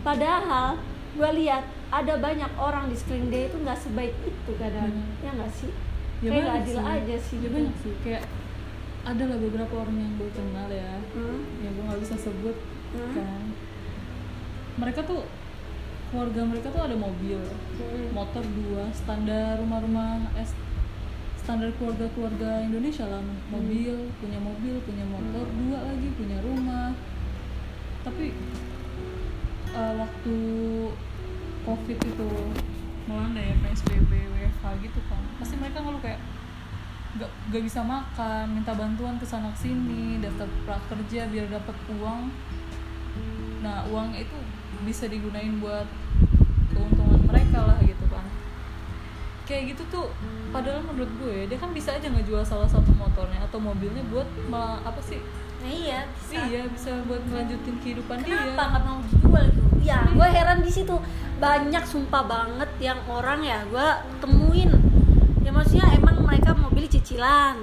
[0.00, 0.78] padahal
[1.12, 5.18] gue lihat ada banyak orang di screen dia itu nggak sebaik itu kadang Hmm.
[5.20, 5.70] ya nggak sih
[6.20, 6.86] ya kayak banyak adil sih.
[6.88, 7.54] aja sih ya gitu.
[7.56, 8.24] banyak sih kayak
[9.02, 11.40] ada lah beberapa orang yang gue kenal ya Hmm?
[11.58, 12.56] yang gue nggak bisa sebut
[12.92, 13.12] Hmm?
[13.12, 13.42] kan
[14.74, 15.24] mereka tuh
[16.08, 17.40] keluarga mereka tuh ada mobil
[17.74, 18.08] Hmm.
[18.12, 20.28] motor dua standar rumah-rumah
[21.42, 23.22] standar keluarga-keluarga Indonesia lah.
[23.50, 26.94] Mobil punya mobil punya motor dua lagi punya rumah.
[28.06, 28.34] Tapi
[29.74, 30.36] eh, waktu
[31.62, 32.30] covid itu
[33.06, 36.22] melanda ya PSBB WFH gitu kan pasti mereka ngeluh kayak
[37.18, 42.30] gak, gak bisa makan minta bantuan ke sana sini daftar prakerja biar dapat uang.
[43.62, 44.38] Nah uang itu
[44.82, 45.86] bisa digunain buat
[46.74, 48.24] keuntungan mereka lah gitu kan
[49.42, 50.06] kayak gitu tuh
[50.48, 54.78] padahal menurut gue dia kan bisa aja ngejual salah satu motornya atau mobilnya buat ma-
[54.82, 55.18] apa sih
[55.62, 59.62] Nah, iya bisa iya bisa buat ngelanjutin kehidupan dia Kenapa nggak mau dijual gitu?
[59.82, 60.98] Ya, gue heran di situ.
[61.38, 64.74] Banyak sumpah banget yang orang ya gue temuin.
[65.38, 67.62] Ya maksudnya emang mereka mau beli cicilan.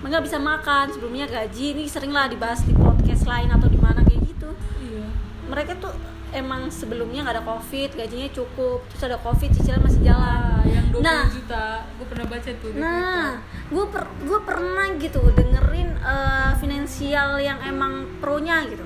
[0.00, 1.76] Mereka bisa makan sebelumnya gaji.
[1.76, 4.56] Ini sering lah dibahas di podcast lain atau di mana kayak gitu.
[4.80, 5.04] iya
[5.52, 5.92] Mereka tuh
[6.36, 8.84] emang sebelumnya nggak ada covid, gajinya cukup.
[8.88, 10.40] Terus ada covid, cicilan masih jalan.
[10.46, 11.24] ah yang 20 Nah.
[11.28, 11.64] juta
[11.96, 13.26] gue pernah baca tuh Nah,
[13.66, 18.84] gue per, gue pernah gitu dengerin eh, finansial yang emang pronya gitu.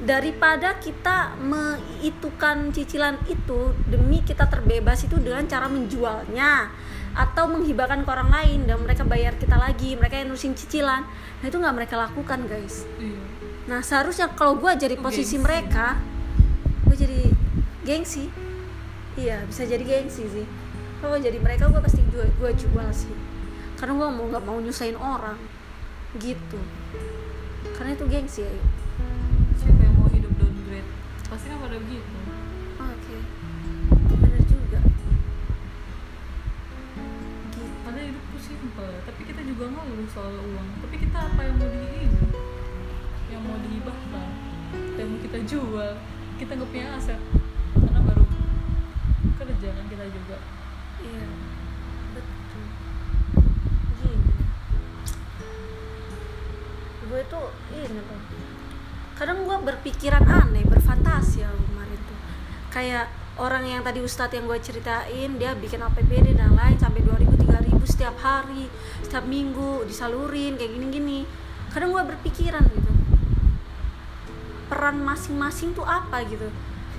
[0.00, 6.68] Daripada kita mengitukan cicilan itu demi kita terbebas itu dengan cara menjualnya
[7.14, 11.06] atau menghibahkan ke orang lain dan mereka bayar kita lagi, mereka yang nurusin cicilan.
[11.40, 12.84] Nah itu nggak mereka lakukan guys.
[12.96, 13.18] Iya
[13.64, 15.40] Nah seharusnya kalau gue jadi posisi gengsi.
[15.40, 15.96] mereka,
[17.84, 18.32] gengsi.
[19.14, 20.46] Iya bisa jadi gengsi sih.
[21.04, 23.12] Kalau jadi mereka gue pasti jual, gue jual sih.
[23.76, 25.36] Karena gue mau nggak mau nyusahin orang,
[26.16, 26.60] gitu.
[27.76, 28.52] Karena itu gengsi ya.
[29.60, 30.88] siapa yang mau hidup downgrade
[31.30, 32.16] pasti kan pada begitu
[32.78, 33.16] Oke,
[34.12, 34.80] bener juga.
[37.54, 37.62] Gitu.
[37.84, 41.68] padahal hidup tuh simple tapi kita juga ngeluh soal uang tapi kita apa yang mau
[41.70, 42.30] dihidup
[43.30, 44.28] yang mau dihibahkan
[44.98, 45.90] yang mau kita jual
[46.38, 47.43] kita nggak punya aset karena
[49.72, 50.36] kan kita juga.
[51.00, 51.26] Iya,
[52.12, 52.64] betul.
[54.02, 54.32] Gini.
[57.04, 58.18] gue tuh ini loh
[59.14, 62.18] kadang gue berpikiran aneh berfantasi ya kemarin tuh.
[62.74, 63.06] Kayak
[63.38, 67.78] orang yang tadi ustadz yang gue ceritain dia bikin APBD dan lain sampai 2000 3000
[67.86, 68.66] setiap hari
[69.06, 71.22] setiap minggu disalurin kayak gini-gini.
[71.70, 72.90] Kadang gue berpikiran gitu.
[74.66, 76.50] Peran masing-masing tuh apa gitu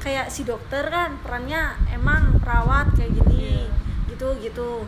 [0.05, 3.65] kayak si dokter kan perannya emang perawat kayak gini
[4.05, 4.85] gitu gitu.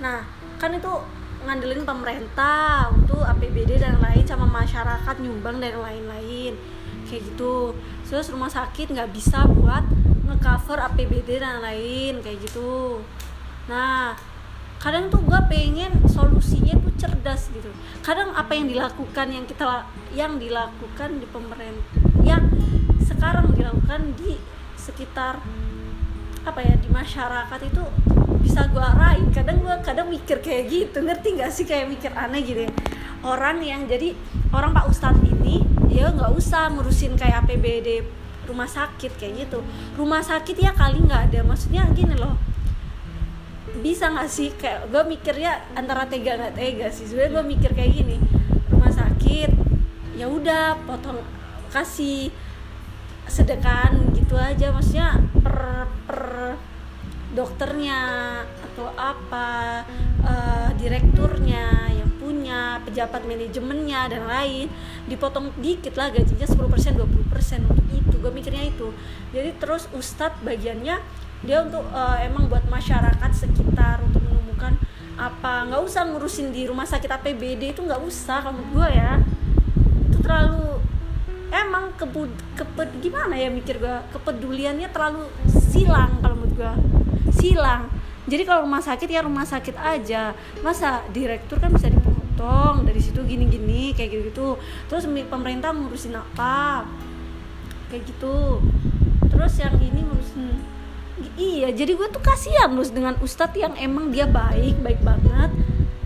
[0.00, 0.24] Nah
[0.56, 0.88] kan itu
[1.44, 6.56] ngandelin pemerintah untuk APBD dan lain sama masyarakat nyumbang dan lain-lain
[7.04, 7.76] kayak gitu.
[8.08, 9.84] Terus rumah sakit nggak bisa buat
[10.24, 13.04] ngecover APBD dan lain kayak gitu.
[13.68, 14.16] Nah
[14.80, 17.68] kadang tuh gue pengen solusinya tuh cerdas gitu.
[18.00, 19.84] Kadang apa yang dilakukan yang kita
[20.16, 22.05] yang dilakukan di pemerintah
[23.06, 24.34] sekarang dilakukan di
[24.74, 25.38] sekitar
[26.46, 27.82] apa ya di masyarakat itu
[28.42, 29.30] bisa gue arahin.
[29.30, 31.02] Kadang gue kadang mikir kayak gitu.
[31.02, 31.64] Ngerti nggak sih?
[31.66, 32.72] Kayak mikir aneh gitu ya.
[33.22, 34.14] Orang yang jadi
[34.54, 38.06] orang pak ustadz ini ya nggak usah ngurusin kayak APBD
[38.46, 39.58] rumah sakit kayak gitu.
[39.98, 41.40] Rumah sakit ya kali nggak ada.
[41.42, 42.38] Maksudnya gini loh.
[43.82, 44.54] Bisa nggak sih?
[44.54, 47.10] Kayak gue mikirnya antara tega nggak tega sih.
[47.10, 48.16] Sebenarnya gue mikir kayak gini.
[48.70, 49.50] Rumah sakit
[50.16, 51.20] ya udah potong
[51.68, 52.32] kasih
[53.26, 56.54] sedekan gitu aja maksudnya per per
[57.36, 58.00] dokternya
[58.72, 59.84] atau apa
[60.24, 64.72] uh, direkturnya yang punya pejabat manajemennya dan lain
[65.04, 68.88] dipotong dikit lah gajinya 10% 20% untuk itu gue mikirnya itu.
[69.36, 70.96] Jadi terus ustadz bagiannya
[71.44, 74.80] dia untuk uh, emang buat masyarakat sekitar untuk menemukan
[75.20, 79.20] apa nggak usah ngurusin di rumah sakit APBD itu nggak usah kalau gue ya.
[80.08, 80.80] Itu terlalu
[81.50, 86.72] emang kebud keped gimana ya mikir gue kepeduliannya terlalu silang kalau menurut gue
[87.34, 87.90] silang.
[88.26, 90.34] Jadi kalau rumah sakit ya rumah sakit aja.
[90.60, 94.48] Masa direktur kan bisa dipotong dari situ gini-gini kayak gitu gitu
[94.90, 96.86] terus pemerintah ngurusin apa?
[97.92, 98.58] Kayak gitu.
[99.30, 100.46] Terus yang ini ngurusin
[101.40, 105.50] iya jadi gue tuh kasihan loh dengan ustadz yang emang dia baik baik banget.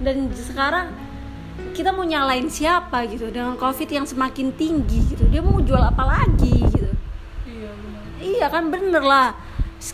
[0.01, 1.10] Dan sekarang
[1.71, 5.25] kita mau nyalain siapa gitu dengan covid yang semakin tinggi gitu.
[5.31, 6.91] Dia mau jual apa lagi gitu.
[7.47, 7.73] Iya
[8.21, 9.33] iya kan bener lah.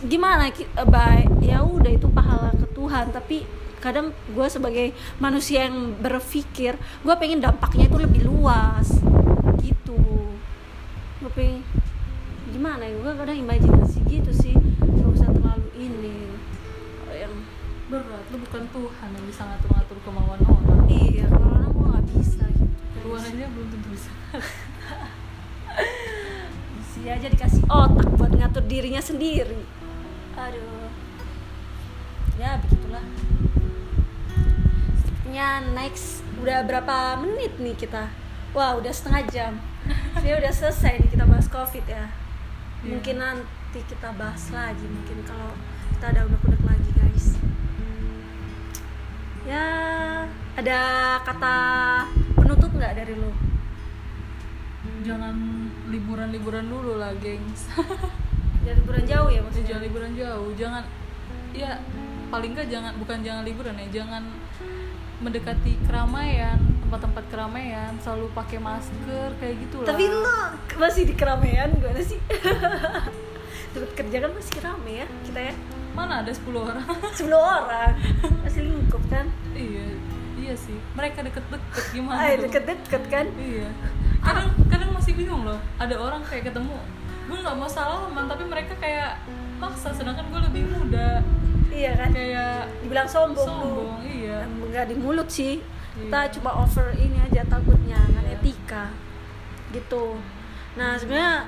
[0.03, 3.13] Gimana eh, baik ya udah itu pahala ke Tuhan.
[3.13, 3.47] Tapi
[3.79, 8.99] kadang gue sebagai manusia yang berpikir gue pengen dampaknya itu lebih luas.
[9.61, 10.01] Gitu.
[11.23, 11.63] Gue pengen
[12.51, 16.35] gimana ya gue kadang imajinasi gitu sih gak usah terlalu ini.
[17.13, 17.35] Yang
[17.87, 20.83] berat lu bukan Tuhan yang bisa ngatur-ngatur kemauan orang.
[20.91, 21.36] Iya
[23.15, 24.11] aja belum tentu bisa
[26.81, 29.61] Isi aja dikasih otak buat ngatur dirinya sendiri.
[30.33, 30.89] Aduh.
[32.41, 33.05] Ya begitulah.
[34.97, 38.09] Sepertinya next udah berapa menit nih kita?
[38.57, 39.53] Wah udah setengah jam.
[40.25, 42.09] Ini udah selesai nih kita bahas covid ya.
[42.81, 42.97] Iya.
[42.97, 45.53] Mungkin nanti kita bahas lagi mungkin kalau
[45.97, 47.27] kita ada unek-unek lagi guys.
[49.45, 49.69] Ya
[50.57, 50.81] ada
[51.29, 51.57] kata
[52.47, 53.31] penutup nggak dari lo?
[55.03, 55.35] jangan
[55.91, 57.67] liburan-liburan dulu lah gengs
[58.67, 59.67] Jangan liburan jauh ya Ya, maksudnya.
[59.69, 60.83] jangan liburan jauh jangan
[61.51, 61.71] ya
[62.27, 64.23] paling nggak jangan bukan jangan liburan ya jangan
[65.19, 70.39] mendekati keramaian tempat-tempat keramaian selalu pakai masker kayak gitu lah Tapi lo
[70.77, 72.19] masih di keramaian gimana sih?
[73.75, 75.55] Tempat kerja kan masih rame ya kita ya.
[75.97, 77.93] mana ada 10 orang 10 orang
[78.45, 79.27] masih lingkup kan?
[79.51, 79.96] iya
[80.47, 82.43] iya sih mereka deket-deket gimana Ah, dong?
[82.47, 83.27] deket-deket kan?
[83.37, 83.67] iya
[84.21, 86.79] kadang kadang masih bingung loh ada orang kayak ketemu
[87.27, 89.19] gue nggak mau salaman tapi mereka kayak
[89.57, 91.19] maksa sedangkan gue lebih muda
[91.67, 92.09] Iya kan?
[92.09, 94.65] kayak Dibilang sombong, sombong iya lu.
[94.65, 95.61] Enggak di mulut sih.
[95.93, 96.33] Kita Iya.
[96.33, 98.33] cuma over ini aja takutnya kan Iya.
[98.35, 98.85] etika.
[99.69, 100.17] Gitu.
[100.73, 101.45] Nah, sebenarnya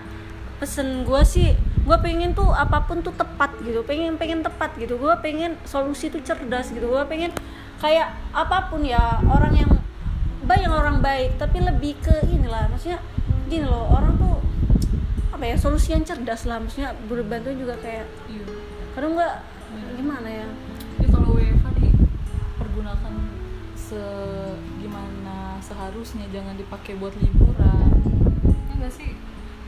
[0.59, 4.99] pesen gue sih gue pengen tuh apa pun tuh tepat gitu pengen pengen tepat gitu
[4.99, 7.33] gue pengen solusi tuh cerdas gitu gue pengen
[7.79, 9.70] kayak apa pun ya orang yang
[10.43, 12.66] banyak orang baik tapi lebih ke inilah.
[12.70, 12.99] Maksudnya
[13.47, 14.37] gini loh orang tuh
[15.31, 16.59] apa ya solusi yang cerdas lah.
[16.59, 18.45] Maksudnya berbantu juga kayak iya.
[18.99, 19.29] kadang gue
[19.95, 20.49] gimana ya?
[20.99, 23.14] Ya kalau WFH dipergunakan
[23.79, 24.03] se
[24.83, 27.95] gimana seharusnya jangan dipakai buat liburan.
[28.66, 29.14] Ya enggak sih?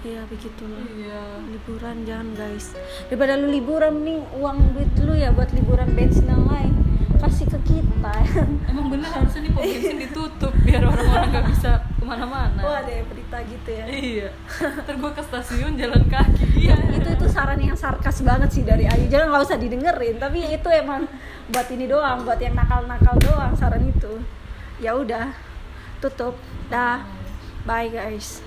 [0.00, 0.82] Iya begitulah.
[0.98, 1.22] Iya.
[1.46, 2.74] Liburan jangan guys.
[3.06, 6.89] Daripada lu liburan mending uang duit lu ya buat liburan bensin yang lain
[7.20, 8.14] kasih ke kita.
[8.68, 12.60] Emang bener harusnya nih pom bensin ditutup biar orang-orang nggak bisa ke mana-mana.
[12.64, 13.84] Oh ada berita gitu ya?
[13.84, 14.28] Iya.
[14.84, 16.44] Ntar gue ke stasiun jalan kaki.
[16.56, 19.06] Iya itu itu saran yang sarkas banget sih dari Ayu.
[19.06, 21.04] Jangan nggak usah didengerin tapi itu emang
[21.52, 24.24] buat ini doang buat yang nakal-nakal doang saran itu.
[24.80, 25.36] Ya udah
[26.00, 26.34] tutup.
[26.72, 27.04] Dah.
[27.60, 28.40] Bye guys